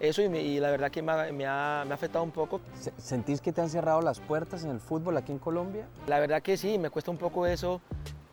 eso 0.00 0.22
y, 0.22 0.28
me- 0.28 0.42
y 0.42 0.60
la 0.60 0.70
verdad 0.70 0.90
que 0.90 1.02
me 1.02 1.12
ha, 1.12 1.32
me 1.32 1.46
ha- 1.46 1.84
me 1.86 1.90
ha 1.92 1.94
afectado 1.94 2.24
un 2.24 2.30
poco. 2.32 2.60
Se- 2.78 2.92
¿Sentís 2.98 3.40
que 3.40 3.52
te 3.52 3.60
han 3.60 3.70
cerrado 3.70 4.00
las 4.02 4.20
puertas 4.20 4.64
en 4.64 4.70
el 4.70 4.80
fútbol 4.80 5.16
aquí 5.16 5.32
en 5.32 5.38
Colombia? 5.38 5.86
La 6.06 6.18
verdad 6.20 6.42
que 6.42 6.56
sí, 6.56 6.78
me 6.78 6.90
cuesta 6.90 7.10
un 7.10 7.16
poco 7.18 7.46
eso, 7.46 7.80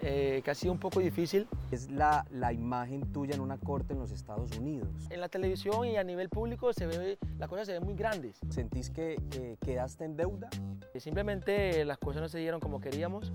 eh, 0.00 0.42
que 0.44 0.50
ha 0.50 0.54
sido 0.54 0.72
un 0.72 0.78
poco 0.80 0.98
difícil. 1.00 1.46
Es 1.70 1.88
la, 1.90 2.26
la 2.32 2.52
imagen 2.52 3.12
tuya 3.12 3.34
en 3.34 3.40
una 3.40 3.56
corte 3.58 3.92
en 3.92 4.00
los 4.00 4.10
Estados 4.10 4.50
Unidos. 4.58 4.88
En 5.10 5.20
la 5.20 5.28
televisión 5.28 5.86
y 5.86 5.96
a 5.96 6.02
nivel 6.04 6.28
público 6.28 6.72
se 6.72 6.86
ve, 6.86 7.18
las 7.38 7.48
cosas 7.48 7.66
se 7.66 7.72
ven 7.74 7.84
muy 7.84 7.94
grandes. 7.94 8.38
¿Sentís 8.48 8.90
que, 8.90 9.16
que 9.30 9.56
quedaste 9.64 10.04
en 10.04 10.16
deuda? 10.16 10.48
Eh, 10.92 10.98
Simplemente 11.00 11.84
las 11.84 11.98
cosas 11.98 12.22
no 12.22 12.28
se 12.28 12.38
dieron 12.38 12.58
como 12.60 12.80
queríamos. 12.80 13.32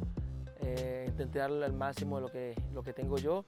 Eh, 0.59 1.05
intenté 1.07 1.39
darle 1.39 1.65
al 1.65 1.73
máximo 1.73 2.19
lo 2.19 2.27
que, 2.29 2.53
lo 2.73 2.83
que 2.83 2.91
tengo 2.91 3.17
yo. 3.17 3.43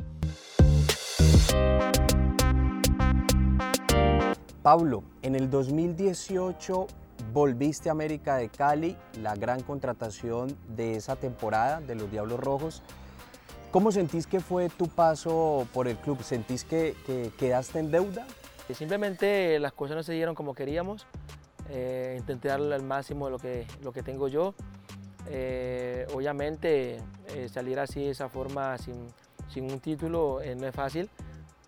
Pablo, 4.61 5.03
en 5.21 5.35
el 5.35 5.49
2018 5.49 6.87
volviste 7.33 7.89
a 7.89 7.93
América 7.93 8.35
de 8.35 8.49
Cali, 8.49 8.97
la 9.21 9.35
gran 9.35 9.61
contratación 9.61 10.57
de 10.67 10.95
esa 10.95 11.15
temporada 11.15 11.79
de 11.79 11.95
los 11.95 12.11
Diablos 12.11 12.39
Rojos. 12.39 12.83
¿Cómo 13.71 13.91
sentís 13.91 14.27
que 14.27 14.41
fue 14.41 14.67
tu 14.69 14.87
paso 14.87 15.65
por 15.73 15.87
el 15.87 15.95
club? 15.95 16.21
¿Sentís 16.23 16.65
que, 16.65 16.95
que 17.05 17.31
quedaste 17.37 17.79
en 17.79 17.91
deuda? 17.91 18.27
Eh, 18.67 18.73
Simplemente 18.73 19.59
las 19.59 19.71
cosas 19.71 19.95
no 19.95 20.03
se 20.03 20.13
dieron 20.13 20.35
como 20.35 20.53
queríamos. 20.53 21.05
Eh, 21.69 22.15
intenté 22.17 22.49
darle 22.49 22.75
al 22.75 22.83
máximo 22.83 23.29
lo 23.29 23.37
que, 23.37 23.65
lo 23.81 23.93
que 23.93 24.03
tengo 24.03 24.27
yo. 24.27 24.55
Eh, 25.27 26.05
obviamente 26.13 26.97
eh, 27.27 27.47
salir 27.49 27.79
así 27.79 28.03
de 28.03 28.09
esa 28.09 28.27
forma 28.27 28.77
sin, 28.77 29.07
sin 29.47 29.71
un 29.71 29.79
título 29.79 30.39
no 30.57 30.67
es 30.67 30.73
fácil, 30.73 31.09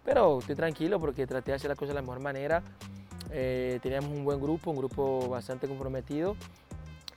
pero 0.03 0.39
estoy 0.39 0.55
tranquilo 0.55 0.99
porque 0.99 1.27
traté 1.27 1.51
de 1.51 1.55
hacer 1.55 1.69
las 1.69 1.77
cosas 1.77 1.89
de 1.89 1.95
la 1.95 2.01
mejor 2.01 2.19
manera. 2.19 2.63
Eh, 3.31 3.79
teníamos 3.81 4.11
un 4.11 4.23
buen 4.23 4.41
grupo, 4.41 4.71
un 4.71 4.77
grupo 4.77 5.29
bastante 5.29 5.67
comprometido 5.67 6.35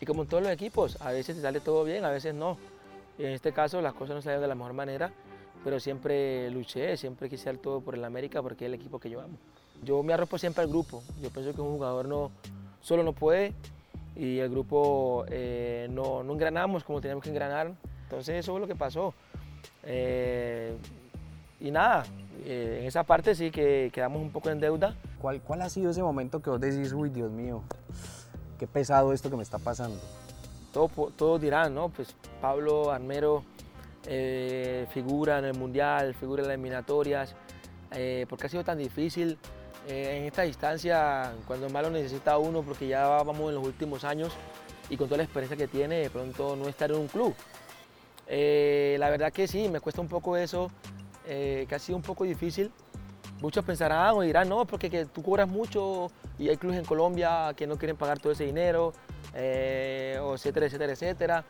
y 0.00 0.06
como 0.06 0.22
en 0.22 0.28
todos 0.28 0.42
los 0.42 0.52
equipos, 0.52 1.00
a 1.00 1.12
veces 1.12 1.36
te 1.36 1.42
sale 1.42 1.60
todo 1.60 1.84
bien, 1.84 2.04
a 2.04 2.10
veces 2.10 2.34
no. 2.34 2.58
En 3.18 3.30
este 3.30 3.52
caso 3.52 3.80
las 3.80 3.94
cosas 3.94 4.16
no 4.16 4.22
salieron 4.22 4.42
de 4.42 4.48
la 4.48 4.54
mejor 4.54 4.72
manera, 4.72 5.12
pero 5.62 5.80
siempre 5.80 6.50
luché, 6.50 6.96
siempre 6.96 7.30
quise 7.30 7.46
dar 7.46 7.58
todo 7.58 7.80
por 7.80 7.94
el 7.94 8.04
América 8.04 8.42
porque 8.42 8.64
es 8.64 8.68
el 8.68 8.74
equipo 8.74 8.98
que 8.98 9.08
yo 9.08 9.20
amo. 9.20 9.38
Yo 9.82 10.02
me 10.02 10.12
arropo 10.12 10.38
siempre 10.38 10.62
al 10.62 10.68
grupo, 10.68 11.02
yo 11.22 11.30
pienso 11.30 11.54
que 11.54 11.60
un 11.60 11.72
jugador 11.72 12.06
no, 12.06 12.30
solo 12.80 13.02
no 13.02 13.12
puede 13.12 13.54
y 14.16 14.38
el 14.38 14.50
grupo 14.50 15.24
eh, 15.28 15.88
no, 15.90 16.22
no 16.22 16.32
engranamos 16.32 16.84
como 16.84 17.00
teníamos 17.00 17.24
que 17.24 17.30
engranar. 17.30 17.72
Entonces 18.04 18.36
eso 18.40 18.52
fue 18.52 18.60
lo 18.60 18.66
que 18.66 18.76
pasó. 18.76 19.14
Eh, 19.84 20.76
y 21.60 21.70
nada, 21.70 22.04
eh, 22.44 22.78
en 22.80 22.86
esa 22.86 23.04
parte 23.04 23.34
sí 23.34 23.50
que 23.50 23.90
quedamos 23.92 24.20
un 24.20 24.30
poco 24.30 24.50
en 24.50 24.60
deuda. 24.60 24.94
¿Cuál, 25.20 25.40
¿Cuál 25.40 25.62
ha 25.62 25.68
sido 25.68 25.90
ese 25.90 26.02
momento 26.02 26.40
que 26.40 26.50
vos 26.50 26.60
decís, 26.60 26.92
uy, 26.92 27.10
Dios 27.10 27.30
mío, 27.30 27.62
qué 28.58 28.66
pesado 28.66 29.12
esto 29.12 29.30
que 29.30 29.36
me 29.36 29.42
está 29.42 29.58
pasando? 29.58 29.98
Todo, 30.72 30.88
todos 31.16 31.40
dirán, 31.40 31.74
¿no? 31.74 31.88
Pues 31.88 32.14
Pablo 32.40 32.90
Armero 32.90 33.44
eh, 34.06 34.86
figura 34.92 35.38
en 35.38 35.46
el 35.46 35.54
Mundial, 35.54 36.14
figura 36.14 36.42
en 36.42 36.48
las 36.48 36.54
eliminatorias, 36.54 37.34
eh, 37.92 38.26
porque 38.28 38.46
ha 38.46 38.48
sido 38.50 38.64
tan 38.64 38.78
difícil 38.78 39.38
eh, 39.88 40.18
en 40.18 40.24
esta 40.24 40.42
distancia, 40.42 41.32
cuando 41.46 41.68
más 41.70 41.82
lo 41.82 41.90
necesita 41.90 42.38
uno, 42.38 42.62
porque 42.62 42.88
ya 42.88 43.06
vamos 43.06 43.48
en 43.48 43.54
los 43.54 43.64
últimos 43.64 44.04
años 44.04 44.32
y 44.88 44.96
con 44.96 45.08
toda 45.08 45.18
la 45.18 45.24
experiencia 45.24 45.56
que 45.56 45.68
tiene, 45.68 45.96
de 45.96 46.10
pronto 46.10 46.56
no 46.56 46.68
estar 46.68 46.90
en 46.90 46.98
un 46.98 47.08
club. 47.08 47.34
Eh, 48.26 48.96
la 48.98 49.10
verdad 49.10 49.32
que 49.32 49.46
sí, 49.46 49.68
me 49.68 49.80
cuesta 49.80 50.00
un 50.00 50.08
poco 50.08 50.36
eso, 50.36 50.70
eh, 51.26 51.66
que 51.68 51.74
ha 51.74 51.78
sido 51.78 51.96
un 51.96 52.02
poco 52.02 52.24
difícil. 52.24 52.70
Muchos 53.40 53.64
pensarán 53.64 54.14
o 54.14 54.20
dirán, 54.22 54.48
no, 54.48 54.64
porque 54.64 54.88
que 54.88 55.04
tú 55.06 55.22
cobras 55.22 55.48
mucho 55.48 56.10
y 56.38 56.48
hay 56.48 56.56
clubes 56.56 56.78
en 56.78 56.84
Colombia 56.84 57.52
que 57.56 57.66
no 57.66 57.76
quieren 57.76 57.96
pagar 57.96 58.18
todo 58.18 58.32
ese 58.32 58.44
dinero, 58.44 58.92
eh, 59.34 60.18
etcétera, 60.34 60.66
etcétera, 60.66 60.92
etcétera. 60.92 61.44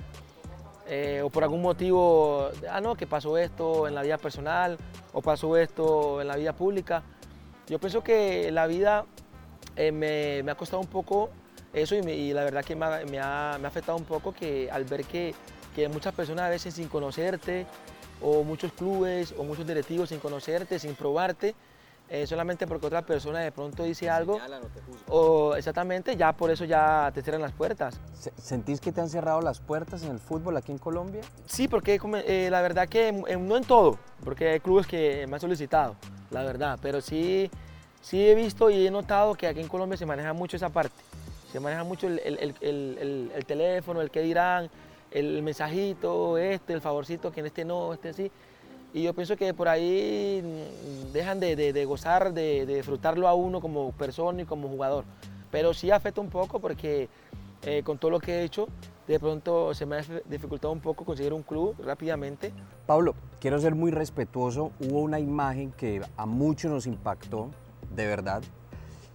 Eh, 0.87 1.23
o 1.25 1.31
por 1.31 1.43
algún 1.45 1.63
motivo, 1.63 2.51
ah, 2.71 2.81
no, 2.81 2.95
que 2.95 3.07
pasó 3.07 3.39
esto 3.39 3.89
en 3.89 3.95
la 3.95 4.03
vida 4.03 4.19
personal, 4.19 4.77
o 5.13 5.23
pasó 5.23 5.57
esto 5.57 6.21
en 6.21 6.27
la 6.29 6.37
vida 6.37 6.53
pública. 6.53 7.03
Yo 7.69 7.79
pienso 7.79 8.03
que 8.03 8.51
la 8.51 8.67
vida 8.67 9.07
eh, 9.77 9.93
me, 9.93 10.43
me 10.43 10.51
ha 10.53 10.55
costado 10.57 10.81
un 10.81 10.89
poco 10.89 11.31
eso 11.73 11.95
y, 11.95 12.03
me- 12.03 12.15
y 12.15 12.33
la 12.33 12.45
verdad 12.45 12.65
que 12.65 12.77
me 12.77 12.85
ha- 12.85 13.03
me 13.11 13.19
ha 13.19 13.55
afectado 13.55 13.97
un 13.97 14.05
poco 14.05 14.33
que 14.33 14.71
al 14.71 14.85
ver 14.85 15.05
que, 15.05 15.35
que 15.75 15.89
muchas 15.89 16.13
personas 16.15 16.45
a 16.45 16.49
veces 16.51 16.75
sin 16.75 16.89
conocerte, 16.89 17.67
o 18.25 18.43
muchos 18.43 18.73
clubes, 18.73 19.35
o 19.37 19.45
muchos 19.45 19.67
directivos 19.67 20.09
sin 20.09 20.19
conocerte, 20.19 20.79
sin 20.79 20.95
probarte, 20.95 21.55
eh, 22.09 22.27
solamente 22.27 22.67
porque 22.67 22.87
otra 22.87 23.03
persona 23.03 23.41
de 23.41 23.53
pronto 23.53 23.83
dice 23.83 24.09
algo, 24.09 24.39
o 25.09 25.55
exactamente, 25.57 26.17
ya 26.17 26.33
por 26.33 26.51
eso 26.51 26.65
ya 26.65 27.11
te 27.15 27.21
cierran 27.23 27.43
las 27.43 27.53
puertas. 27.53 28.01
Se- 28.19 28.33
¿Sentís 28.37 28.81
que 28.81 28.93
te 28.93 29.01
han 29.03 29.09
cerrado 29.11 29.41
las 29.43 29.61
puertas 29.61 30.03
en 30.05 30.11
el 30.13 30.19
fútbol 30.19 30.57
aquí 30.57 30.73
en 30.73 30.79
Colombia? 30.79 31.21
Sí, 31.47 31.69
porque 31.69 32.01
eh, 32.27 32.49
la 32.51 32.63
verdad 32.63 32.89
que 32.89 33.09
en- 33.09 33.47
no 33.49 33.57
en 33.59 33.65
todo, 33.65 33.99
porque 34.25 34.49
hay 34.51 34.61
clubes 34.61 34.87
que 34.87 35.27
me 35.29 35.35
han 35.37 35.41
solicitado, 35.41 35.95
la 36.31 36.43
verdad, 36.45 36.79
pero 36.81 37.01
sí, 37.03 37.51
sí 38.01 38.27
he 38.27 38.35
visto 38.35 38.71
y 38.71 38.87
he 38.87 38.91
notado 38.91 39.35
que 39.35 39.47
aquí 39.47 39.61
en 39.61 39.69
Colombia 39.69 39.99
se 39.99 40.07
maneja 40.07 40.33
mucho 40.33 40.57
esa 40.57 40.71
parte. 40.71 40.97
Se 41.53 41.61
maneja 41.61 41.85
mucho 41.85 42.07
el, 42.09 42.19
el- 42.25 42.39
el- 42.39 42.55
el- 42.63 42.99
el- 43.01 43.33
el 43.35 43.45
teléfono, 43.47 44.01
el 44.01 44.11
qué 44.11 44.21
dirán, 44.23 44.69
el 45.15 45.43
mensajito, 45.43 46.37
este, 46.37 46.75
el 46.75 46.81
favorcito, 46.83 47.33
que 47.33 47.41
en 47.41 47.47
este 47.47 47.65
no, 47.65 47.95
este 47.95 48.13
sí. 48.13 48.31
Y 48.93 49.03
yo 49.05 49.15
pienso 49.15 49.37
que 49.37 49.55
por 49.55 49.69
ahí 49.69 50.43
dejan 51.13 51.41
de, 51.41 51.57
de- 51.57 51.85
gozar, 51.85 52.33
de, 52.35 52.67
de 52.67 52.77
disfrutarlo 52.77 53.27
a 53.27 53.35
uno 53.35 53.61
como 53.61 53.91
persona 53.93 54.43
y 54.43 54.45
como 54.45 54.69
jugador. 54.69 55.05
Pero 55.51 55.73
sí 55.73 55.91
afecta 55.91 56.21
un 56.21 56.31
poco 56.31 56.61
porque 56.61 57.09
eh, 57.63 57.83
con 57.85 57.99
todo 57.99 58.11
lo 58.13 58.21
que 58.21 58.33
he 58.35 58.45
hecho, 58.45 58.69
de 59.09 59.19
pronto 59.19 59.73
se 59.75 59.87
me 59.87 59.97
ha 59.97 60.03
dificultado 60.27 60.73
un 60.73 60.81
poco 60.81 61.05
conseguir 61.05 61.33
un 61.33 61.43
club 61.43 61.75
rápidamente. 61.85 62.53
Pablo, 62.87 63.15
quiero 63.41 63.59
ser 63.59 63.75
muy 63.75 63.91
respetuoso. 63.91 64.71
Hubo 64.81 65.01
una 65.01 65.19
imagen 65.19 65.73
que 65.73 66.01
a 66.17 66.27
muchos 66.27 66.71
nos 66.71 66.87
impactó, 66.87 67.51
de 67.95 68.07
verdad, 68.07 68.43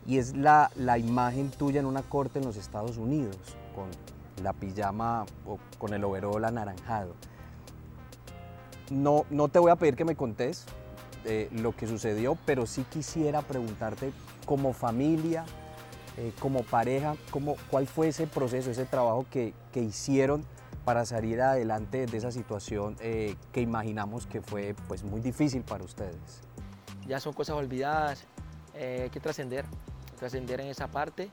y 0.06 0.18
es 0.18 0.36
la, 0.36 0.72
la 0.76 0.98
imagen 0.98 1.52
tuya 1.52 1.80
en 1.80 1.86
una 1.86 2.02
corte 2.02 2.40
en 2.40 2.46
los 2.46 2.58
Estados 2.58 2.98
Unidos, 2.98 3.38
la 4.44 4.54
pijama 4.54 5.26
o 5.46 5.60
con 5.78 5.94
el 5.94 6.04
overol 6.04 6.44
anaranjado. 6.46 7.14
No, 8.90 9.26
no 9.30 9.48
te 9.48 9.60
voy 9.60 9.72
a 9.72 9.76
pedir 9.76 9.96
que 9.96 10.06
me 10.06 10.16
contés 10.16 10.66
eh, 11.26 11.50
lo 11.52 11.76
que 11.76 11.88
sucedió, 11.88 12.38
pero 12.46 12.66
sí 12.66 12.86
quisiera 12.90 13.42
preguntarte 13.42 14.12
como 14.46 14.74
familia, 14.74 15.46
eh, 16.18 16.34
como 16.40 16.64
pareja, 16.64 17.16
cómo, 17.30 17.56
cuál 17.70 17.88
fue 17.88 18.08
ese 18.08 18.26
proceso, 18.26 18.72
ese 18.72 18.86
trabajo 18.86 19.26
que, 19.30 19.54
que 19.72 19.82
hicieron 19.82 20.44
para 20.90 21.06
salir 21.06 21.40
adelante 21.40 22.08
de 22.08 22.18
esa 22.18 22.32
situación 22.32 22.96
eh, 23.00 23.36
que 23.54 23.62
imaginamos 23.62 24.26
que 24.26 24.42
fue 24.42 24.76
pues, 24.88 25.04
muy 25.04 25.22
difícil 25.22 25.62
para 25.62 25.84
ustedes. 25.84 26.42
Ya 27.08 27.20
son 27.20 27.34
cosas 27.34 27.56
olvidadas, 27.58 28.26
eh, 28.74 29.02
hay 29.04 29.10
que 29.10 29.20
trascender, 29.20 29.66
trascender 30.18 30.62
en 30.62 30.68
esa 30.68 30.88
parte. 30.88 31.30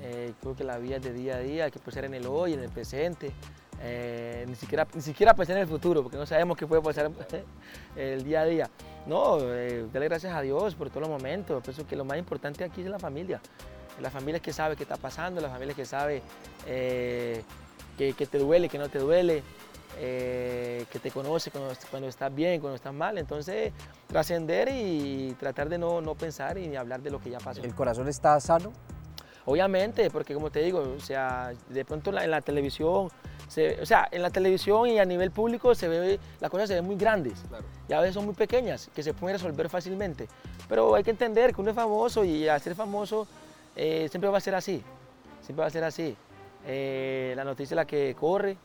Eh, 0.00 0.32
creo 0.40 0.54
que 0.54 0.64
la 0.64 0.78
vida 0.78 0.96
es 0.96 1.02
de 1.02 1.12
día 1.12 1.36
a 1.36 1.38
día, 1.40 1.64
hay 1.64 1.70
que 1.70 1.78
pensar 1.78 2.04
en 2.04 2.14
el 2.14 2.26
hoy, 2.26 2.54
en 2.54 2.60
el 2.60 2.70
presente. 2.70 3.32
eh, 3.80 4.44
ni, 4.48 4.54
siquiera, 4.54 4.86
ni 4.94 5.00
siquiera 5.00 5.34
pensar 5.34 5.56
en 5.56 5.62
el 5.62 5.68
futuro, 5.68 6.02
porque 6.02 6.16
no 6.16 6.26
sabemos 6.26 6.56
qué 6.56 6.66
puede 6.66 6.80
pasar 6.82 7.10
el 7.96 8.24
día 8.24 8.42
a 8.42 8.44
día. 8.44 8.70
No, 9.06 9.38
eh, 9.40 9.86
darle 9.92 10.08
gracias 10.08 10.34
a 10.34 10.40
Dios 10.40 10.74
por 10.74 10.88
todos 10.88 11.02
los 11.02 11.10
momentos. 11.10 11.62
Pienso 11.62 11.86
que 11.86 11.96
lo 11.96 12.04
más 12.04 12.18
importante 12.18 12.64
aquí 12.64 12.80
es 12.80 12.88
la 12.88 12.98
familia. 12.98 13.40
La 14.00 14.10
familia 14.10 14.40
que 14.40 14.52
sabe 14.52 14.76
qué 14.76 14.82
está 14.82 14.96
pasando, 14.96 15.40
la 15.40 15.50
familia 15.50 15.74
que 15.74 15.84
sabe 15.84 16.22
eh, 16.66 17.42
te 17.96 18.38
duele, 18.38 18.68
que 18.68 18.78
no 18.78 18.88
te 18.88 18.98
duele, 18.98 19.42
eh, 19.98 20.84
que 20.90 20.98
te 20.98 21.10
conoce 21.10 21.50
cuando, 21.50 21.72
cuando 21.90 22.08
estás 22.08 22.34
bien, 22.34 22.60
cuando 22.60 22.76
estás 22.76 22.94
mal. 22.94 23.18
Entonces, 23.18 23.72
trascender 24.08 24.68
y 24.72 25.36
tratar 25.38 25.68
de 25.68 25.78
no, 25.78 26.00
no 26.00 26.14
pensar 26.14 26.58
y 26.58 26.66
ni 26.66 26.76
hablar 26.76 27.02
de 27.02 27.10
lo 27.10 27.20
que 27.20 27.30
ya 27.30 27.38
pasó. 27.38 27.62
¿El 27.62 27.74
corazón 27.74 28.08
está 28.08 28.40
sano? 28.40 28.72
Obviamente, 29.46 30.10
porque 30.10 30.32
como 30.34 30.50
te 30.50 30.60
digo, 30.60 30.80
o 30.96 31.00
sea, 31.00 31.52
de 31.68 31.84
pronto 31.84 32.10
en 32.10 32.16
la, 32.16 32.24
en 32.24 32.30
la 32.30 32.40
televisión, 32.40 33.08
se- 33.48 33.80
o 33.82 33.84
sea, 33.86 34.08
en 34.10 34.22
la 34.22 34.30
televisión 34.30 34.88
y 34.88 34.98
a 34.98 35.04
nivel 35.04 35.30
público 35.30 35.74
se 35.74 35.86
ve, 35.86 36.18
las 36.40 36.50
cosas 36.50 36.68
se 36.68 36.74
ven 36.76 36.84
muy 36.86 36.96
grandes 36.96 37.34
y 37.88 37.92
a 37.92 38.00
veces 38.00 38.14
son 38.14 38.24
muy 38.24 38.34
pequeñas, 38.34 38.88
que 38.94 39.02
se 39.02 39.12
pueden 39.12 39.36
resolver 39.38 39.68
fácilmente. 39.68 40.28
Pero 40.68 40.94
hay 40.94 41.04
que 41.04 41.10
entender 41.10 41.54
que 41.54 41.60
uno 41.60 41.70
es 41.70 41.76
famoso 41.76 42.24
y 42.24 42.48
al 42.48 42.60
ser 42.60 42.74
famoso 42.74 43.26
eh, 43.76 44.08
siempre 44.10 44.30
va 44.30 44.38
a 44.38 44.40
ser 44.40 44.54
así, 44.54 44.82
siempre 45.42 45.60
va 45.62 45.66
a 45.66 45.70
ser 45.70 45.84
así. 45.84 46.16
Eh, 46.66 47.34
la 47.36 47.44
noticia 47.44 47.74
es 47.74 47.76
la 47.76 47.84
que 47.86 48.16
corre 48.18 48.56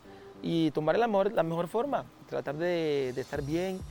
y 0.41 0.71
tomar 0.71 0.97
la 0.97 1.07
mejor, 1.07 1.33
la 1.33 1.43
mejor 1.43 1.67
forma, 1.67 2.05
tratar 2.29 2.55
de, 2.55 3.11
de 3.13 3.19
estar 3.21 3.41
bien. 3.41 3.81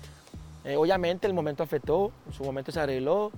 Eh, 0.64 0.76
obviamente 0.76 1.26
el 1.26 1.34
momento 1.34 1.62
afectó, 1.62 2.10
su 2.32 2.44
momento 2.44 2.72
se 2.72 2.80
arregló 2.80 3.30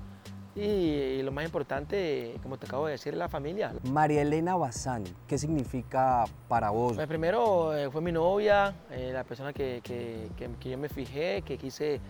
y, 0.57 0.61
y 0.63 1.23
lo 1.23 1.31
más 1.33 1.45
importante, 1.45 2.35
como 2.43 2.59
te 2.59 2.67
acabo 2.67 2.87
de 2.87 2.93
decir, 2.93 3.13
es 3.13 3.19
la 3.19 3.29
familia. 3.29 3.73
María 3.85 4.23
Elena 4.23 4.57
Bazán, 4.57 5.05
¿qué 5.29 5.39
significa 5.39 6.25
para 6.49 6.71
vos? 6.71 6.95
Pues 6.95 7.07
primero 7.07 7.77
eh, 7.77 7.91
fue 7.91 8.01
mi 8.01 8.13
novia, 8.13 8.75
eh, 8.91 9.11
la 9.13 9.25
persona 9.25 9.53
que, 9.53 9.81
que- 9.83 10.29
que- 10.37 10.51
que 10.59 10.71
yo 10.71 10.79
me 10.79 10.89
fijé, 10.89 11.43
que 11.43 11.57
quise 11.57 12.01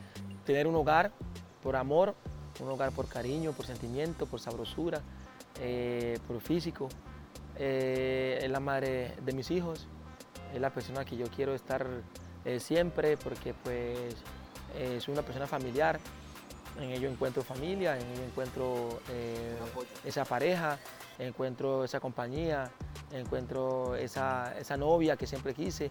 tener 0.44 0.66
un 0.66 0.74
hogar 0.74 1.12
por 1.62 1.76
amor. 1.76 2.14
un 2.60 2.68
hogar 2.68 2.92
por 2.92 3.08
cariño, 3.08 3.52
por 3.52 3.64
sentimiento, 3.64 4.26
por 4.26 4.38
sabrosura, 4.40 5.00
eh, 5.62 6.18
por 6.28 6.40
físico. 6.40 6.88
Es 7.56 8.50
la 8.50 8.60
madre 8.60 9.14
de 9.24 9.32
mis 9.32 9.50
hijos, 9.50 9.86
es 10.54 10.60
la 10.60 10.68
persona 10.70 11.04
que 11.04 11.16
yo 11.16 11.26
quiero 11.34 11.54
estar 11.54 11.86
siempre 12.58 13.16
porque 13.16 13.54
pues 13.54 13.98
es 14.78 15.08
una 15.08 15.22
persona 15.22 15.46
familiar, 15.46 16.00
en 16.78 16.90
ello 16.90 17.08
encuentro 17.10 17.42
familia, 17.42 17.98
en 17.98 18.06
ello 18.12 18.24
encuentro 18.24 19.00
esa 20.04 20.24
pareja, 20.24 20.78
encuentro 21.18 21.84
esa 21.84 22.00
compañía, 22.00 22.70
encuentro 23.12 23.94
esa, 23.96 24.54
esa 24.58 24.76
novia 24.76 25.16
que 25.16 25.26
siempre 25.26 25.54
quise. 25.54 25.90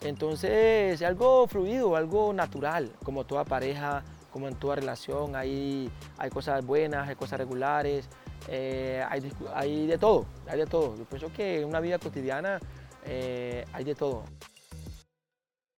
Entonces, 0.00 1.00
algo 1.02 1.46
fluido, 1.46 1.96
algo 1.96 2.32
natural, 2.32 2.92
como 3.02 3.24
toda 3.24 3.44
pareja, 3.44 4.04
como 4.30 4.48
en 4.48 4.54
toda 4.54 4.76
relación, 4.76 5.34
hay, 5.34 5.90
hay 6.18 6.30
cosas 6.30 6.64
buenas, 6.64 7.08
hay 7.08 7.16
cosas 7.16 7.38
regulares, 7.38 8.08
eh, 8.48 9.02
hay, 9.08 9.32
hay, 9.54 9.86
de 9.86 9.98
todo, 9.98 10.26
hay 10.46 10.58
de 10.58 10.66
todo. 10.66 10.96
Yo 10.96 11.04
pienso 11.04 11.32
que 11.32 11.62
en 11.62 11.68
una 11.68 11.80
vida 11.80 11.98
cotidiana 11.98 12.60
eh, 13.04 13.64
hay 13.72 13.84
de 13.84 13.94
todo. 13.94 14.24